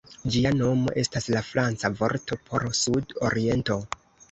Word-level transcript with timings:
Ĝia 0.35 0.51
nomo 0.61 0.93
estas 1.01 1.29
la 1.35 1.43
franca 1.51 1.93
vorto 2.01 2.39
por 2.49 2.67
"sud-oriento". 2.83 3.81